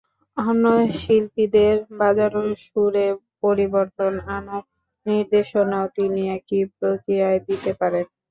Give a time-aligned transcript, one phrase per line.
[0.37, 0.65] অন্য
[0.99, 3.07] শিল্পীদের বাজানো সুরে
[3.41, 4.63] পরিবর্তন আনার
[5.05, 8.05] নির্দেশনাও তিনি একই প্রক্রিয়ায় দিতে পারেন।